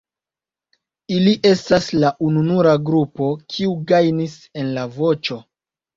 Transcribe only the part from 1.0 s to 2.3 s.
Ili estas la